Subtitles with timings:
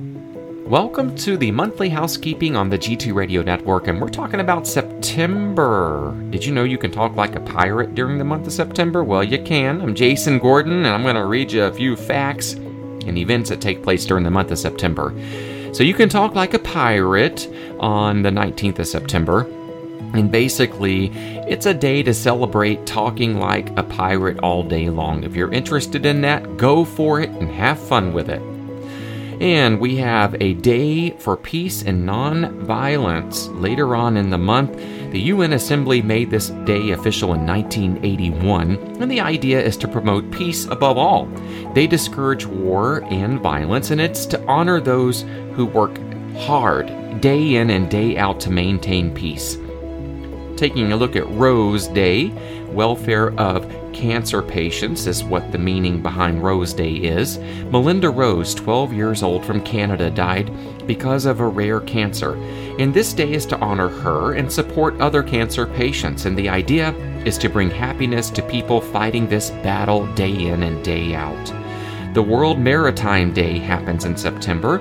[0.00, 6.16] Welcome to the monthly housekeeping on the G2 Radio Network, and we're talking about September.
[6.30, 9.04] Did you know you can talk like a pirate during the month of September?
[9.04, 9.82] Well, you can.
[9.82, 13.60] I'm Jason Gordon, and I'm going to read you a few facts and events that
[13.60, 15.12] take place during the month of September.
[15.74, 19.42] So you can talk like a pirate on the 19th of September.
[20.14, 21.08] And basically,
[21.46, 25.24] it's a day to celebrate talking like a pirate all day long.
[25.24, 28.40] If you're interested in that, go for it and have fun with it.
[29.40, 34.76] And we have a day for peace and non-violence later on in the month.
[35.12, 40.30] The UN Assembly made this day official in 1981, and the idea is to promote
[40.30, 41.24] peace above all.
[41.74, 45.22] They discourage war and violence, and it's to honor those
[45.54, 45.98] who work
[46.36, 49.56] hard day in and day out to maintain peace.
[50.56, 52.28] Taking a look at Rose Day,
[52.68, 57.38] welfare of cancer patients is what the meaning behind Rose Day is.
[57.70, 60.50] Melinda Rose, 12 years old from Canada, died
[60.86, 62.34] because of a rare cancer.
[62.78, 66.24] And this day is to honor her and support other cancer patients.
[66.24, 66.92] And the idea
[67.24, 71.52] is to bring happiness to people fighting this battle day in and day out.
[72.14, 74.78] The World Maritime Day happens in September,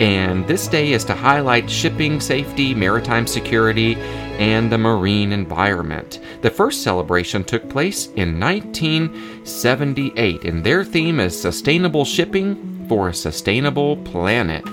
[0.00, 3.96] and this day is to highlight shipping safety, maritime security,
[4.38, 6.20] and the marine environment.
[6.42, 13.14] The first celebration took place in 1978, and their theme is Sustainable Shipping for a
[13.14, 14.66] Sustainable Planet.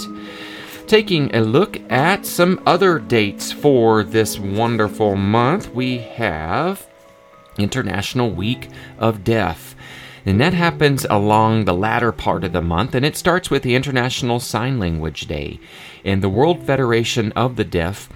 [0.88, 6.88] Taking a look at some other dates for this wonderful month, we have
[7.58, 9.76] International Week of Deaf.
[10.26, 13.76] And that happens along the latter part of the month, and it starts with the
[13.76, 15.60] International Sign Language Day.
[16.06, 18.08] And the World Federation of the Deaf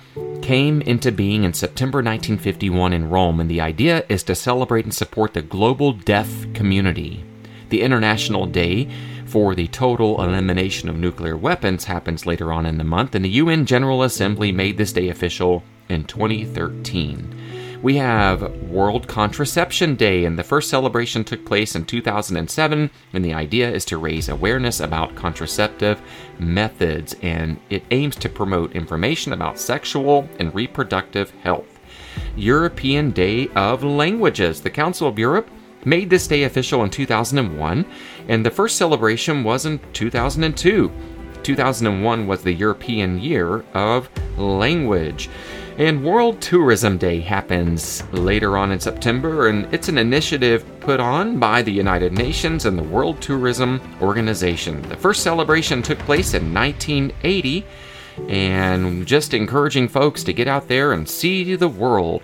[0.41, 4.93] came into being in September 1951 in Rome, and the idea is to celebrate and
[4.93, 7.23] support the global deaf community.
[7.69, 8.87] The International Day
[9.25, 13.29] for the total elimination of nuclear weapons happens later on in the month, and the
[13.29, 17.34] UN General Assembly made this day official in 2013.
[17.81, 22.89] We have World Contraception Day, and the first celebration took place in 2007.
[23.13, 26.01] And the idea is to raise awareness about contraceptive
[26.39, 31.79] methods, and it aims to promote information about sexual and reproductive health.
[32.35, 34.61] European Day of Languages.
[34.61, 35.49] The Council of Europe
[35.83, 37.85] made this day official in 2001,
[38.27, 40.91] and the first celebration was in 2002.
[41.43, 45.29] 2001 was the European Year of Language.
[45.77, 51.37] And World Tourism Day happens later on in September, and it's an initiative put on
[51.37, 54.81] by the United Nations and the World Tourism Organization.
[54.83, 57.65] The first celebration took place in 1980,
[58.29, 62.23] and just encouraging folks to get out there and see the world.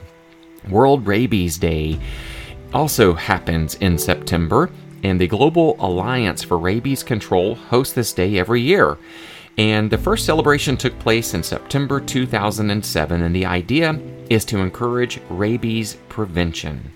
[0.70, 2.00] World Rabies Day
[2.74, 4.70] also happens in September,
[5.04, 8.98] and the Global Alliance for Rabies Control hosts this day every year.
[9.58, 15.20] And the first celebration took place in September 2007, and the idea is to encourage
[15.30, 16.92] rabies prevention.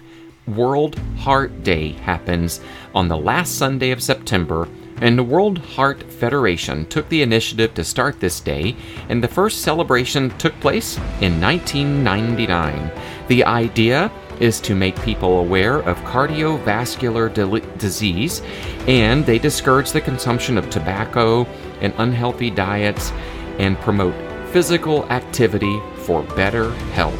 [0.48, 2.62] World Heart Day happens
[2.94, 4.68] on the last Sunday of September,
[5.02, 8.76] and the World Heart Federation took the initiative to start this day,
[9.10, 12.92] and the first celebration took place in 1999.
[13.28, 18.42] The idea is to make people aware of cardiovascular di- disease,
[18.88, 21.46] and they discourage the consumption of tobacco
[21.82, 23.12] and unhealthy diets
[23.60, 24.16] and promote
[24.52, 27.20] physical activity for better health.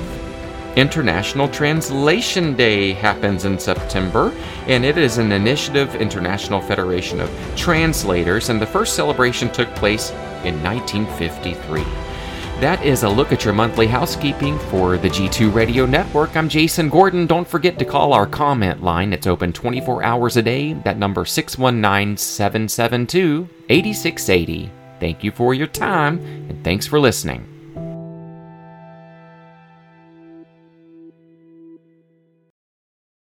[0.76, 4.34] International Translation Day happens in September,
[4.68, 10.12] and it is an initiative International Federation of Translators, and the first celebration took place
[10.44, 11.82] in 1953.
[12.62, 16.38] That is a look at your monthly housekeeping for the G2 Radio Network.
[16.38, 17.28] I'm Jason Gordon.
[17.28, 19.12] Don't forget to call our comment line.
[19.12, 20.72] It's open 24 hours a day.
[20.72, 24.72] That number 619 772 8680.
[25.02, 27.55] Thank you for your time and thanks for listening.